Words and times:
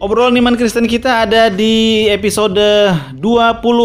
Obrolan 0.00 0.32
iman 0.32 0.56
Kristen 0.56 0.88
kita 0.88 1.28
ada 1.28 1.52
di 1.52 2.08
episode 2.08 2.56
20 3.20 3.20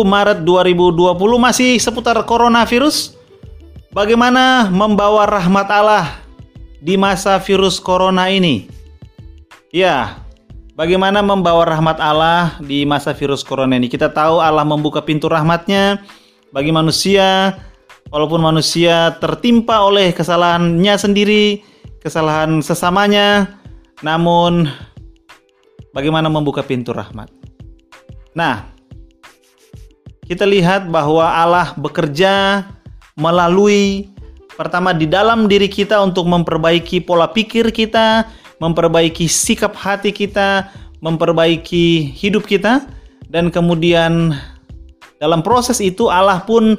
Maret 0.07 0.47
2020 0.47 1.12
masih 1.35 1.76
seputar 1.76 2.15
coronavirus. 2.23 3.19
Bagaimana 3.91 4.71
membawa 4.71 5.28
rahmat 5.28 5.67
Allah 5.67 6.23
di 6.79 6.96
masa 6.96 7.36
virus 7.43 7.83
corona 7.83 8.31
ini? 8.31 8.71
Ya, 9.75 10.24
bagaimana 10.79 11.20
membawa 11.20 11.67
rahmat 11.67 11.99
Allah 11.99 12.63
di 12.63 12.88
masa 12.88 13.11
virus 13.11 13.43
corona 13.43 13.75
ini? 13.75 13.92
Kita 13.92 14.07
tahu 14.07 14.39
Allah 14.39 14.63
membuka 14.63 15.03
pintu 15.03 15.28
rahmatnya 15.28 15.99
bagi 16.55 16.71
manusia, 16.71 17.59
walaupun 18.07 18.39
manusia 18.39 19.20
tertimpa 19.20 19.84
oleh 19.84 20.16
kesalahannya 20.16 20.95
sendiri, 20.95 21.59
kesalahan 21.99 22.63
sesamanya, 22.63 23.59
namun 23.99 24.71
bagaimana 25.95 26.27
membuka 26.27 26.59
pintu 26.59 26.91
rahmat. 26.91 27.31
Nah, 28.35 28.67
kita 30.27 30.44
lihat 30.44 30.91
bahwa 30.91 31.23
Allah 31.23 31.71
bekerja 31.80 32.68
melalui 33.16 34.12
pertama 34.59 34.91
di 34.91 35.08
dalam 35.08 35.48
diri 35.48 35.71
kita 35.71 36.04
untuk 36.04 36.27
memperbaiki 36.27 36.99
pola 36.99 37.31
pikir 37.31 37.71
kita, 37.71 38.27
memperbaiki 38.59 39.31
sikap 39.31 39.71
hati 39.71 40.12
kita, 40.12 40.68
memperbaiki 40.99 42.12
hidup 42.12 42.43
kita 42.43 42.84
dan 43.32 43.48
kemudian 43.48 44.35
dalam 45.23 45.40
proses 45.40 45.80
itu 45.80 46.12
Allah 46.12 46.43
pun 46.43 46.76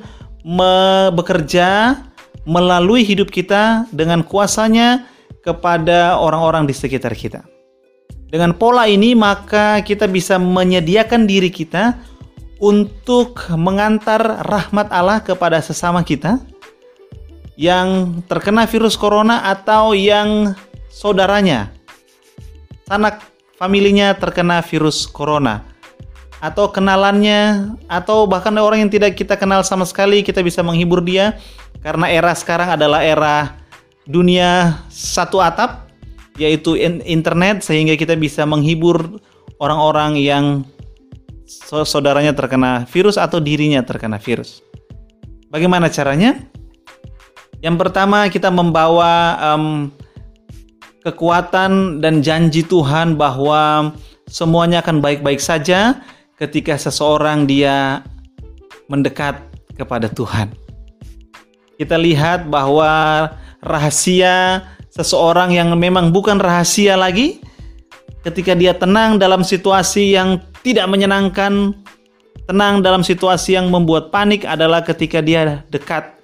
bekerja 1.17 1.97
melalui 2.45 3.03
hidup 3.03 3.33
kita 3.33 3.89
dengan 3.91 4.23
kuasanya 4.23 5.09
kepada 5.41 6.21
orang-orang 6.21 6.69
di 6.69 6.75
sekitar 6.77 7.17
kita. 7.17 7.56
Dengan 8.27 8.51
pola 8.59 8.91
ini 8.91 9.15
maka 9.15 9.79
kita 9.87 10.11
bisa 10.11 10.35
menyediakan 10.37 11.31
diri 11.31 11.47
kita 11.47 11.95
untuk 12.59 13.47
mengantar 13.55 14.43
rahmat 14.43 14.91
Allah 14.91 15.23
kepada 15.23 15.63
sesama 15.63 16.03
kita 16.03 16.43
yang 17.57 18.21
terkena 18.27 18.67
virus 18.69 18.99
corona 18.99 19.47
atau 19.47 19.97
yang 19.97 20.53
saudaranya, 20.91 21.73
sanak 22.85 23.23
familinya 23.57 24.13
terkena 24.13 24.61
virus 24.61 25.09
corona 25.09 25.65
atau 26.37 26.69
kenalannya 26.69 27.73
atau 27.89 28.29
bahkan 28.29 28.53
orang 28.61 28.85
yang 28.85 28.93
tidak 28.93 29.17
kita 29.17 29.41
kenal 29.41 29.65
sama 29.65 29.89
sekali 29.89 30.21
kita 30.21 30.45
bisa 30.45 30.61
menghibur 30.61 31.01
dia 31.01 31.41
karena 31.81 32.13
era 32.13 32.37
sekarang 32.37 32.77
adalah 32.77 33.01
era 33.01 33.57
dunia 34.05 34.85
satu 34.93 35.41
atap 35.41 35.86
yaitu 36.37 36.77
internet 37.05 37.65
sehingga 37.65 37.97
kita 37.97 38.17
bisa 38.17 38.45
menghibur 38.45 39.21
orang-orang 39.61 40.21
yang 40.21 40.45
saudaranya 41.87 42.37
terkena 42.37 42.85
virus 42.91 43.17
atau 43.17 43.41
dirinya 43.41 43.81
terkena 43.85 44.21
virus. 44.21 44.61
Bagaimana 45.49 45.89
caranya? 45.89 46.37
Yang 47.65 47.77
pertama 47.81 48.29
kita 48.29 48.53
membawa 48.53 49.39
um, 49.41 49.89
kekuatan 51.07 52.03
dan 52.03 52.21
janji 52.21 52.67
Tuhan 52.67 53.17
bahwa 53.17 53.95
semuanya 54.29 54.83
akan 54.83 55.01
baik-baik 55.01 55.41
saja 55.41 56.03
ketika 56.37 56.77
seseorang 56.77 57.49
dia 57.49 58.05
mendekat 58.91 59.41
kepada 59.79 60.11
Tuhan. 60.11 60.53
Kita 61.81 61.97
lihat 61.97 62.49
bahwa 62.51 63.29
rahasia 63.63 64.67
seseorang 64.97 65.53
yang 65.53 65.77
memang 65.77 66.09
bukan 66.09 66.41
rahasia 66.41 66.97
lagi 66.97 67.45
ketika 68.25 68.57
dia 68.57 68.73
tenang 68.73 69.21
dalam 69.21 69.45
situasi 69.45 70.17
yang 70.17 70.41
tidak 70.65 70.89
menyenangkan, 70.89 71.77
tenang 72.49 72.81
dalam 72.81 73.05
situasi 73.05 73.55
yang 73.55 73.69
membuat 73.69 74.09
panik 74.11 74.43
adalah 74.49 74.81
ketika 74.83 75.21
dia 75.21 75.63
dekat 75.69 76.17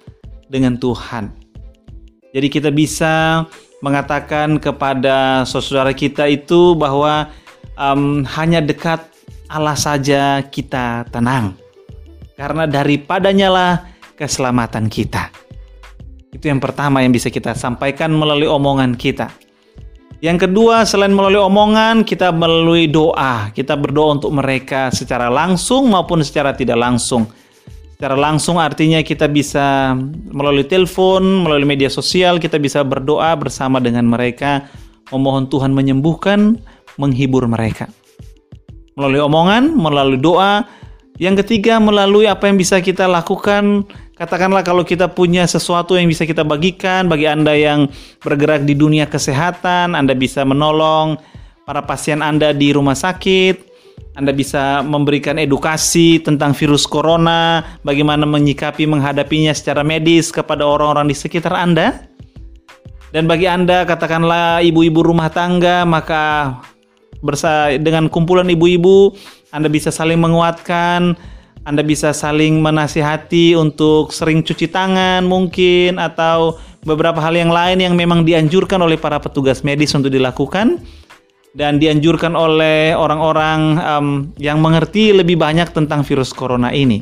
dengan 0.49 0.75
Tuhan. 0.75 1.31
Jadi 2.33 2.47
kita 2.49 2.73
bisa 2.73 3.45
mengatakan 3.85 4.57
kepada 4.57 5.45
saudara 5.45 5.93
kita 5.93 6.25
itu 6.25 6.73
bahwa 6.73 7.29
um, 7.77 8.25
hanya 8.35 8.57
dekat 8.57 8.99
Allah 9.47 9.77
saja 9.77 10.41
kita 10.41 11.05
tenang. 11.13 11.53
Karena 12.33 12.65
daripadanya 12.65 13.53
lah 13.53 13.73
keselamatan 14.17 14.89
kita. 14.89 15.29
Itu 16.33 16.49
yang 16.49 16.57
pertama 16.57 17.05
yang 17.05 17.13
bisa 17.13 17.29
kita 17.29 17.53
sampaikan 17.53 18.09
melalui 18.09 18.49
omongan 18.49 18.97
kita. 18.97 19.29
Yang 20.23 20.49
kedua, 20.49 20.87
selain 20.87 21.11
melalui 21.11 21.43
omongan, 21.43 22.07
kita 22.07 22.33
melalui 22.33 22.89
doa. 22.89 23.51
Kita 23.51 23.75
berdoa 23.75 24.17
untuk 24.17 24.31
mereka 24.33 24.89
secara 24.89 25.27
langsung 25.29 25.91
maupun 25.93 26.23
secara 26.25 26.55
tidak 26.55 26.79
langsung. 26.79 27.27
Secara 27.99 28.15
langsung 28.15 28.55
artinya 28.55 29.03
kita 29.03 29.27
bisa 29.27 29.93
melalui 30.31 30.63
telepon, 30.63 31.43
melalui 31.43 31.67
media 31.67 31.91
sosial, 31.91 32.39
kita 32.39 32.55
bisa 32.57 32.81
berdoa 32.87 33.35
bersama 33.35 33.83
dengan 33.83 34.07
mereka, 34.07 34.65
memohon 35.11 35.51
Tuhan 35.51 35.75
menyembuhkan, 35.75 36.55
menghibur 36.95 37.43
mereka. 37.45 37.91
Melalui 38.95 39.21
omongan, 39.21 39.75
melalui 39.75 40.17
doa. 40.17 40.63
Yang 41.19 41.45
ketiga, 41.45 41.77
melalui 41.83 42.31
apa 42.31 42.47
yang 42.47 42.55
bisa 42.55 42.79
kita 42.79 43.11
lakukan 43.11 43.85
Katakanlah 44.23 44.63
kalau 44.63 44.87
kita 44.87 45.11
punya 45.11 45.43
sesuatu 45.43 45.99
yang 45.99 46.07
bisa 46.07 46.23
kita 46.23 46.47
bagikan 46.47 47.11
bagi 47.11 47.27
Anda 47.27 47.59
yang 47.59 47.91
bergerak 48.23 48.63
di 48.63 48.71
dunia 48.71 49.03
kesehatan, 49.03 49.99
Anda 49.99 50.15
bisa 50.15 50.47
menolong 50.47 51.19
para 51.67 51.83
pasien 51.83 52.23
Anda 52.23 52.55
di 52.55 52.71
rumah 52.71 52.95
sakit, 52.95 53.67
Anda 54.15 54.31
bisa 54.31 54.79
memberikan 54.79 55.35
edukasi 55.35 56.23
tentang 56.23 56.55
virus 56.55 56.87
corona, 56.87 57.67
bagaimana 57.83 58.23
menyikapi 58.23 58.87
menghadapinya 58.87 59.51
secara 59.51 59.83
medis 59.83 60.31
kepada 60.31 60.63
orang-orang 60.63 61.11
di 61.11 61.19
sekitar 61.19 61.51
Anda. 61.59 62.07
Dan 63.11 63.27
bagi 63.27 63.51
Anda 63.51 63.83
katakanlah 63.83 64.63
ibu-ibu 64.63 65.03
rumah 65.03 65.35
tangga, 65.35 65.83
maka 65.83 66.55
bersa 67.19 67.75
dengan 67.75 68.07
kumpulan 68.07 68.47
ibu-ibu 68.47 69.19
Anda 69.51 69.67
bisa 69.67 69.91
saling 69.91 70.23
menguatkan, 70.23 71.19
anda 71.63 71.79
bisa 71.79 72.11
saling 72.11 72.59
menasihati 72.59 73.55
untuk 73.55 74.11
sering 74.11 74.43
cuci 74.43 74.67
tangan 74.67 75.23
mungkin 75.23 75.95
atau 75.95 76.59
beberapa 76.83 77.23
hal 77.23 77.39
yang 77.39 77.51
lain 77.51 77.79
yang 77.79 77.95
memang 77.95 78.27
dianjurkan 78.27 78.83
oleh 78.83 78.99
para 78.99 79.15
petugas 79.23 79.63
medis 79.63 79.95
untuk 79.95 80.11
dilakukan 80.11 80.83
dan 81.55 81.79
dianjurkan 81.79 82.35
oleh 82.35 82.91
orang-orang 82.91 83.79
um, 83.79 84.07
yang 84.35 84.59
mengerti 84.59 85.15
lebih 85.15 85.39
banyak 85.39 85.71
tentang 85.71 86.03
virus 86.03 86.35
corona 86.35 86.75
ini. 86.75 86.99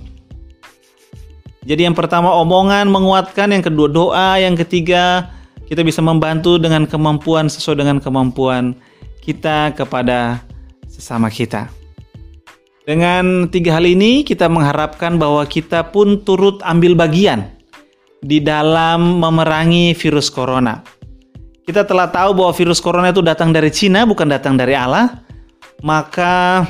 Jadi 1.62 1.86
yang 1.86 1.98
pertama 1.98 2.34
omongan 2.42 2.90
menguatkan, 2.90 3.54
yang 3.54 3.62
kedua 3.62 3.88
doa, 3.90 4.38
yang 4.42 4.58
ketiga 4.58 5.30
kita 5.70 5.86
bisa 5.86 6.02
membantu 6.02 6.58
dengan 6.58 6.86
kemampuan 6.86 7.50
sesuai 7.50 7.86
dengan 7.86 7.98
kemampuan 8.02 8.78
kita 9.22 9.74
kepada 9.74 10.42
sesama 10.90 11.30
kita. 11.30 11.81
Dengan 12.82 13.46
tiga 13.54 13.78
hal 13.78 13.86
ini 13.86 14.26
kita 14.26 14.50
mengharapkan 14.50 15.22
bahwa 15.22 15.46
kita 15.46 15.94
pun 15.94 16.18
turut 16.26 16.58
ambil 16.66 16.98
bagian 16.98 17.54
di 18.26 18.42
dalam 18.42 19.22
memerangi 19.22 19.94
virus 19.94 20.34
corona. 20.34 20.82
Kita 21.62 21.86
telah 21.86 22.10
tahu 22.10 22.42
bahwa 22.42 22.50
virus 22.58 22.82
corona 22.82 23.14
itu 23.14 23.22
datang 23.22 23.54
dari 23.54 23.70
Cina 23.70 24.02
bukan 24.02 24.26
datang 24.26 24.58
dari 24.58 24.74
Allah. 24.74 25.22
Maka 25.86 26.66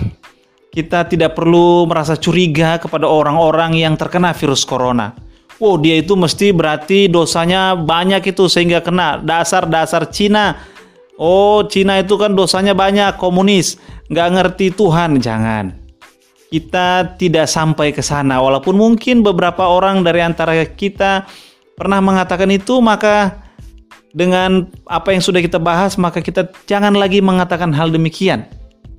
kita 0.75 1.07
tidak 1.07 1.31
perlu 1.31 1.87
merasa 1.87 2.19
curiga 2.19 2.75
kepada 2.75 3.07
orang-orang 3.07 3.79
yang 3.79 3.95
terkena 3.95 4.35
virus 4.35 4.67
corona. 4.67 5.15
Oh 5.63 5.79
dia 5.79 5.95
itu 5.95 6.19
mesti 6.19 6.51
berarti 6.51 7.07
dosanya 7.07 7.71
banyak 7.79 8.35
itu 8.35 8.51
sehingga 8.51 8.83
kena 8.83 9.23
dasar-dasar 9.23 10.11
Cina. 10.11 10.59
Oh 11.15 11.63
Cina 11.71 12.03
itu 12.03 12.19
kan 12.19 12.35
dosanya 12.35 12.75
banyak 12.75 13.15
komunis, 13.15 13.79
nggak 14.11 14.27
ngerti 14.35 14.75
Tuhan 14.75 15.15
jangan 15.23 15.80
kita 16.51 17.15
tidak 17.15 17.47
sampai 17.47 17.95
ke 17.95 18.03
sana. 18.03 18.43
Walaupun 18.43 18.75
mungkin 18.75 19.23
beberapa 19.23 19.63
orang 19.63 20.03
dari 20.03 20.19
antara 20.19 20.51
kita 20.67 21.23
pernah 21.79 22.03
mengatakan 22.03 22.51
itu, 22.51 22.83
maka 22.83 23.39
dengan 24.11 24.67
apa 24.91 25.15
yang 25.15 25.23
sudah 25.23 25.39
kita 25.39 25.57
bahas, 25.57 25.95
maka 25.95 26.19
kita 26.19 26.51
jangan 26.67 26.91
lagi 26.91 27.23
mengatakan 27.23 27.71
hal 27.71 27.87
demikian. 27.87 28.43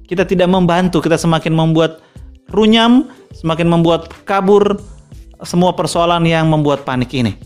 Kita 0.09 0.25
tidak 0.25 0.49
membantu, 0.49 1.05
kita 1.05 1.21
semakin 1.21 1.53
membuat 1.53 2.01
runyam, 2.49 3.13
semakin 3.37 3.69
membuat 3.69 4.09
kabur 4.25 4.81
semua 5.45 5.77
persoalan 5.77 6.25
yang 6.25 6.49
membuat 6.49 6.89
panik 6.89 7.13
ini. 7.13 7.37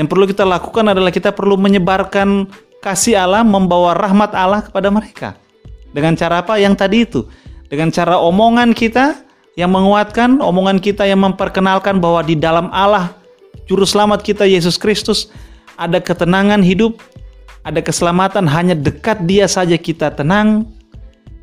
Yang 0.00 0.08
perlu 0.12 0.24
kita 0.28 0.44
lakukan 0.48 0.92
adalah 0.92 1.12
kita 1.12 1.32
perlu 1.36 1.60
menyebarkan 1.60 2.48
kasih 2.80 3.20
Allah, 3.20 3.44
membawa 3.44 3.92
rahmat 3.92 4.32
Allah 4.32 4.64
kepada 4.64 4.88
mereka. 4.88 5.36
Dengan 5.92 6.16
cara 6.16 6.44
apa? 6.44 6.56
Yang 6.60 6.74
tadi 6.80 6.96
itu. 7.04 7.20
Dengan 7.66 7.88
cara 7.88 8.20
omongan 8.20 8.76
kita, 8.76 9.25
yang 9.56 9.72
menguatkan, 9.72 10.38
omongan 10.44 10.78
kita 10.78 11.08
yang 11.08 11.24
memperkenalkan 11.24 11.96
bahwa 11.96 12.20
di 12.20 12.36
dalam 12.36 12.68
Allah, 12.76 13.16
Juru 13.64 13.88
Selamat 13.88 14.20
kita 14.20 14.44
Yesus 14.44 14.76
Kristus, 14.76 15.32
ada 15.80 15.96
ketenangan 15.96 16.60
hidup, 16.60 17.00
ada 17.64 17.80
keselamatan, 17.80 18.44
hanya 18.46 18.76
dekat 18.76 19.24
dia 19.24 19.48
saja 19.48 19.74
kita 19.80 20.12
tenang, 20.12 20.68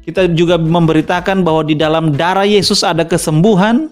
Kita 0.04 0.28
juga 0.28 0.60
memberitakan 0.60 1.48
bahwa 1.48 1.64
di 1.64 1.80
dalam 1.80 2.12
darah 2.12 2.44
Yesus 2.44 2.84
ada 2.84 3.08
kesembuhan. 3.08 3.88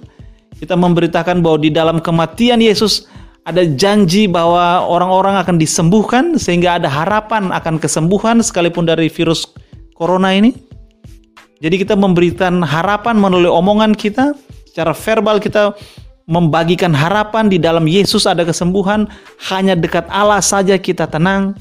Kita 0.60 0.76
memberitakan 0.76 1.40
bahwa 1.40 1.56
di 1.64 1.72
dalam 1.72 2.04
kematian 2.04 2.60
Yesus 2.60 3.08
ada 3.48 3.64
janji 3.64 4.28
bahwa 4.28 4.84
orang-orang 4.86 5.40
akan 5.40 5.56
disembuhkan 5.56 6.36
sehingga 6.36 6.78
ada 6.84 6.92
harapan 6.92 7.50
akan 7.56 7.80
kesembuhan 7.80 8.44
sekalipun 8.44 8.84
dari 8.84 9.08
virus 9.08 9.48
corona 9.96 10.36
ini. 10.36 10.52
Jadi 11.62 11.86
kita 11.86 11.94
memberikan 11.94 12.66
harapan 12.66 13.22
melalui 13.22 13.54
omongan 13.54 13.94
kita, 13.94 14.34
secara 14.66 14.98
verbal 14.98 15.38
kita 15.38 15.78
membagikan 16.26 16.90
harapan 16.90 17.54
di 17.54 17.62
dalam 17.62 17.86
Yesus 17.86 18.26
ada 18.26 18.42
kesembuhan, 18.42 19.06
hanya 19.54 19.78
dekat 19.78 20.10
Allah 20.10 20.42
saja 20.42 20.74
kita 20.82 21.06
tenang. 21.06 21.54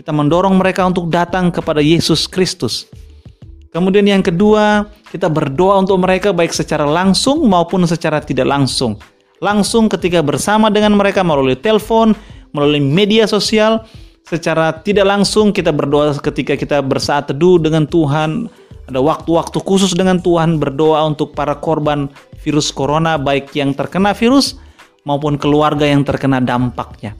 Kita 0.00 0.08
mendorong 0.08 0.56
mereka 0.56 0.88
untuk 0.88 1.12
datang 1.12 1.52
kepada 1.52 1.84
Yesus 1.84 2.24
Kristus. 2.24 2.88
Kemudian 3.76 4.08
yang 4.08 4.24
kedua, 4.24 4.88
kita 5.12 5.28
berdoa 5.28 5.84
untuk 5.84 6.00
mereka 6.00 6.32
baik 6.32 6.56
secara 6.56 6.88
langsung 6.88 7.44
maupun 7.44 7.84
secara 7.84 8.24
tidak 8.24 8.48
langsung. 8.48 8.96
Langsung 9.36 9.92
ketika 9.92 10.24
bersama 10.24 10.72
dengan 10.72 10.96
mereka 10.96 11.20
melalui 11.20 11.60
telepon, 11.60 12.16
melalui 12.56 12.80
media 12.80 13.28
sosial, 13.28 13.84
secara 14.24 14.72
tidak 14.80 15.04
langsung 15.04 15.52
kita 15.52 15.76
berdoa 15.76 16.16
ketika 16.24 16.56
kita 16.56 16.80
bersaat 16.80 17.28
teduh 17.32 17.60
dengan 17.60 17.84
Tuhan, 17.84 18.48
ada 18.88 18.98
waktu-waktu 18.98 19.58
khusus 19.62 19.94
dengan 19.94 20.18
Tuhan 20.18 20.58
berdoa 20.58 21.06
untuk 21.06 21.36
para 21.38 21.54
korban 21.58 22.10
virus 22.42 22.74
corona 22.74 23.14
baik 23.14 23.54
yang 23.54 23.76
terkena 23.76 24.10
virus 24.12 24.58
maupun 25.06 25.38
keluarga 25.38 25.86
yang 25.86 26.02
terkena 26.02 26.42
dampaknya. 26.42 27.14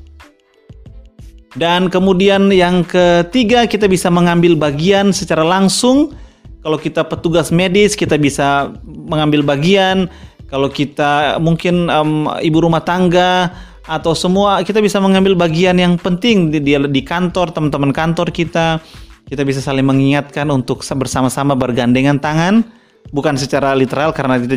Dan 1.52 1.92
kemudian 1.92 2.48
yang 2.48 2.80
ketiga 2.82 3.68
kita 3.68 3.84
bisa 3.84 4.08
mengambil 4.08 4.56
bagian 4.56 5.12
secara 5.12 5.44
langsung 5.44 6.16
kalau 6.62 6.78
kita 6.78 7.02
petugas 7.02 7.50
medis, 7.50 7.98
kita 7.98 8.14
bisa 8.14 8.70
mengambil 8.86 9.42
bagian. 9.42 10.06
Kalau 10.46 10.70
kita 10.70 11.42
mungkin 11.42 11.90
um, 11.90 12.30
ibu 12.38 12.62
rumah 12.62 12.86
tangga 12.86 13.50
atau 13.82 14.14
semua, 14.14 14.62
kita 14.62 14.78
bisa 14.78 15.02
mengambil 15.02 15.34
bagian 15.34 15.74
yang 15.74 15.98
penting 15.98 16.54
di, 16.54 16.62
di, 16.62 16.78
di 16.78 17.02
kantor, 17.02 17.50
teman-teman 17.50 17.90
kantor 17.90 18.30
kita. 18.30 18.78
Kita 19.26 19.42
bisa 19.42 19.64
saling 19.64 19.86
mengingatkan 19.86 20.44
untuk 20.52 20.84
bersama-sama 20.84 21.56
bergandengan 21.56 22.20
tangan, 22.20 22.62
bukan 23.10 23.34
secara 23.40 23.72
literal 23.72 24.12
karena 24.12 24.36
kita 24.38 24.56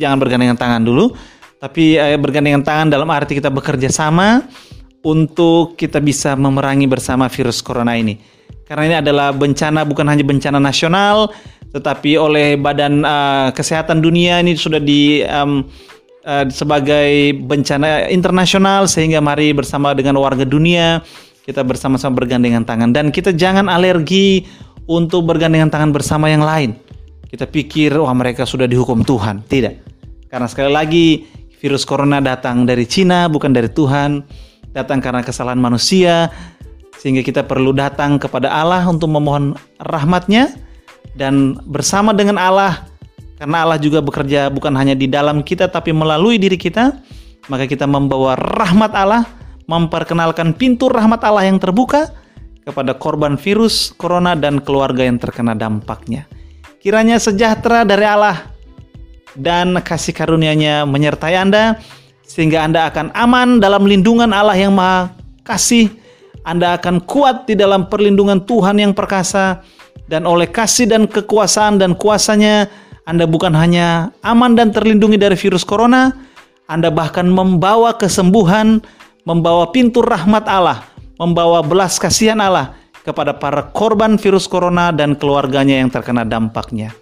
jangan 0.00 0.18
bergandengan 0.18 0.56
tangan 0.56 0.80
dulu, 0.80 1.12
tapi 1.60 2.00
eh, 2.00 2.16
bergandengan 2.16 2.64
tangan 2.64 2.88
dalam 2.88 3.08
arti 3.12 3.36
kita 3.36 3.52
bekerja 3.52 3.92
sama 3.92 4.44
untuk 5.04 5.76
kita 5.76 6.00
bisa 6.00 6.32
memerangi 6.34 6.88
bersama 6.88 7.28
virus 7.28 7.60
corona 7.60 7.94
ini. 7.94 8.16
Karena 8.64 8.82
ini 8.88 8.96
adalah 8.96 9.28
bencana 9.36 9.84
bukan 9.84 10.08
hanya 10.08 10.24
bencana 10.24 10.56
nasional, 10.56 11.28
tetapi 11.68 12.16
oleh 12.16 12.56
Badan 12.56 13.04
uh, 13.04 13.48
Kesehatan 13.52 14.00
Dunia 14.00 14.40
ini 14.40 14.56
sudah 14.56 14.80
di 14.80 15.20
um, 15.20 15.68
uh, 16.24 16.48
sebagai 16.48 17.36
bencana 17.44 18.08
internasional 18.08 18.88
sehingga 18.88 19.20
mari 19.20 19.52
bersama 19.52 19.92
dengan 19.92 20.16
warga 20.16 20.48
dunia 20.48 21.04
kita 21.44 21.60
bersama-sama 21.60 22.24
bergandengan 22.24 22.64
tangan 22.64 22.90
dan 22.96 23.12
kita 23.12 23.36
jangan 23.36 23.68
alergi 23.68 24.48
untuk 24.88 25.28
bergandengan 25.28 25.68
tangan 25.68 25.92
bersama 25.92 26.32
yang 26.32 26.40
lain. 26.40 26.72
Kita 27.28 27.44
pikir 27.44 27.92
wah 28.00 28.16
mereka 28.16 28.48
sudah 28.48 28.64
dihukum 28.64 29.04
Tuhan. 29.04 29.44
Tidak. 29.44 29.74
Karena 30.32 30.48
sekali 30.48 30.72
lagi 30.72 31.06
virus 31.60 31.84
corona 31.84 32.24
datang 32.24 32.64
dari 32.64 32.88
Cina 32.88 33.28
bukan 33.28 33.52
dari 33.52 33.68
Tuhan, 33.68 34.24
datang 34.72 35.04
karena 35.04 35.20
kesalahan 35.20 35.60
manusia 35.60 36.32
sehingga 36.96 37.20
kita 37.20 37.44
perlu 37.44 37.76
datang 37.76 38.16
kepada 38.16 38.48
Allah 38.48 38.80
untuk 38.88 39.12
memohon 39.12 39.52
rahmatnya 39.76 40.56
dan 41.20 41.60
bersama 41.68 42.16
dengan 42.16 42.40
Allah 42.40 42.88
karena 43.36 43.60
Allah 43.68 43.76
juga 43.76 44.00
bekerja 44.00 44.48
bukan 44.48 44.72
hanya 44.72 44.96
di 44.96 45.04
dalam 45.04 45.44
kita 45.44 45.68
tapi 45.68 45.92
melalui 45.92 46.40
diri 46.40 46.56
kita 46.56 46.96
maka 47.52 47.68
kita 47.68 47.84
membawa 47.84 48.32
rahmat 48.40 48.92
Allah 48.96 49.43
memperkenalkan 49.64 50.52
pintu 50.56 50.92
rahmat 50.92 51.20
Allah 51.24 51.48
yang 51.48 51.56
terbuka 51.60 52.12
kepada 52.64 52.96
korban 52.96 53.36
virus 53.36 53.92
corona 53.96 54.32
dan 54.32 54.60
keluarga 54.60 55.04
yang 55.04 55.20
terkena 55.20 55.52
dampaknya. 55.52 56.24
Kiranya 56.80 57.16
sejahtera 57.16 57.84
dari 57.84 58.04
Allah 58.04 58.48
dan 59.36 59.76
kasih 59.80 60.12
karunia-Nya 60.12 60.84
menyertai 60.84 61.36
Anda 61.36 61.80
sehingga 62.24 62.64
Anda 62.64 62.88
akan 62.88 63.12
aman 63.12 63.60
dalam 63.60 63.84
lindungan 63.84 64.32
Allah 64.32 64.56
yang 64.56 64.72
Maha 64.72 65.12
Kasih. 65.44 65.92
Anda 66.44 66.76
akan 66.76 67.04
kuat 67.04 67.48
di 67.48 67.56
dalam 67.56 67.88
perlindungan 67.88 68.44
Tuhan 68.44 68.76
yang 68.76 68.92
perkasa 68.92 69.64
dan 70.08 70.28
oleh 70.28 70.44
kasih 70.48 70.84
dan 70.88 71.08
kekuasaan 71.08 71.80
dan 71.80 71.96
kuasanya 71.96 72.68
Anda 73.08 73.24
bukan 73.24 73.52
hanya 73.56 74.12
aman 74.24 74.56
dan 74.56 74.72
terlindungi 74.72 75.20
dari 75.20 75.36
virus 75.36 75.64
corona, 75.64 76.12
Anda 76.68 76.88
bahkan 76.88 77.28
membawa 77.28 77.96
kesembuhan, 77.96 78.80
membawa 79.24 79.72
pintu 79.72 80.04
rahmat 80.04 80.44
Allah, 80.46 80.84
membawa 81.16 81.64
belas 81.64 81.96
kasihan 81.96 82.38
Allah 82.40 82.76
kepada 83.04 83.36
para 83.36 83.64
korban 83.72 84.16
virus 84.16 84.48
corona 84.48 84.92
dan 84.92 85.16
keluarganya 85.16 85.80
yang 85.80 85.90
terkena 85.92 86.24
dampaknya. 86.24 86.92